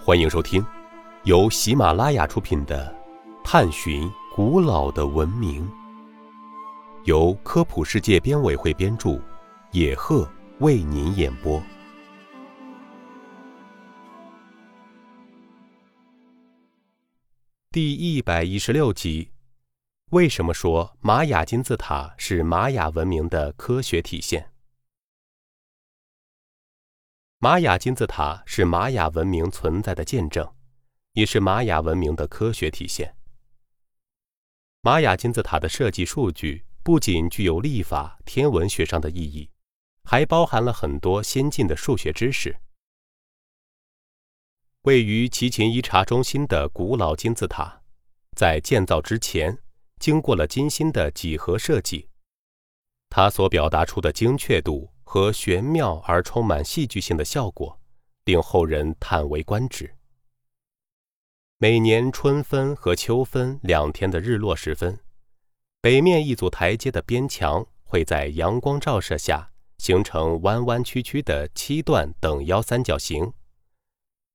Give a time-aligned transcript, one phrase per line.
[0.00, 0.64] 欢迎收听
[1.24, 2.96] 由喜马拉雅出品的
[3.44, 5.66] 《探寻古老的文明》，
[7.04, 9.20] 由科普世界编委会编著，
[9.72, 10.26] 野鹤
[10.60, 11.60] 为您演播。
[17.70, 19.30] 第一百一十六集：
[20.10, 24.52] 为什么说玛雅金字塔是玛雅文明的科学体现？
[27.40, 30.52] 玛雅金字塔是玛雅文明存在的见证，
[31.12, 33.14] 也是玛雅文明的科学体现。
[34.80, 39.48] 玛雅金字塔的设计数据不仅具有历法、天文学上的意义，
[40.02, 42.58] 还包含了很多先进的数学知识。
[44.82, 47.82] 位于齐秦伊察中心的古老金字塔，
[48.36, 49.56] 在建造之前
[50.00, 52.08] 经过了精心的几何设计，
[53.08, 54.90] 它所表达出的精确度。
[55.10, 57.80] 和玄妙而充满戏剧性的效果，
[58.26, 59.94] 令后人叹为观止。
[61.56, 65.00] 每年春分和秋分两天的日落时分，
[65.80, 73.32] 北面一组台阶的边墙会在阳光照射下形成弯弯曲曲的七段等腰三角形，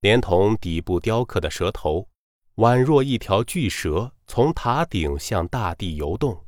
[0.01, 2.07] 连同底部雕刻的蛇头，
[2.55, 6.43] 宛若一条巨蛇从塔顶向大地游动，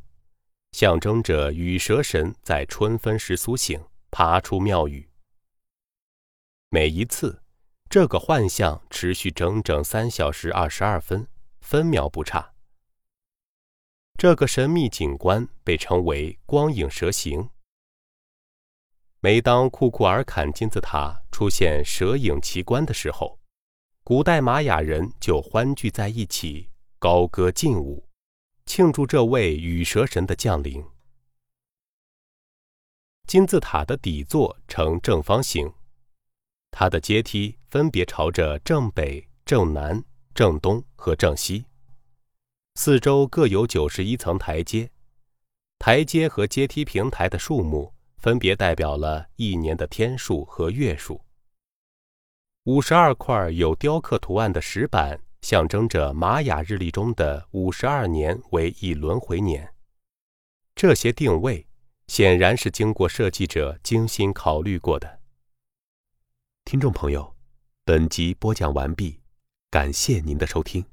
[0.72, 3.80] 象征着羽蛇神在春分时苏醒。
[4.17, 5.09] 爬出庙宇。
[6.69, 7.44] 每一次，
[7.89, 11.27] 这个幻象持续整整三小时二十二分，
[11.59, 12.53] 分秒不差。
[14.17, 17.49] 这个神秘景观被称为“光影蛇形”。
[19.19, 23.38] 每当库库尔坎金字塔出现蛇影奇观的时候，
[24.05, 28.08] 古代玛雅人就欢聚在一起，高歌劲舞，
[28.66, 30.81] 庆祝这位羽蛇神的降临。
[33.28, 35.73] 金字塔的底座呈正方形，
[36.70, 40.04] 它的阶梯分别朝着正北、正南、
[40.36, 41.66] 正东和正西，
[42.76, 44.92] 四周各有九十一层台阶。
[45.80, 51.20] 台阶和阶梯平台的数目分别代表了一年的天数和月数。
[52.66, 59.73] 五十二块有雕刻图案的石板象征着玛雅日历中的五十二年为一轮回年。
[60.76, 61.66] 这些定位。
[62.08, 65.20] 显然是经过设计者精心考虑过的。
[66.64, 67.36] 听众朋友，
[67.83, 69.20] 本集播讲完毕，
[69.70, 70.86] 感谢您的收听。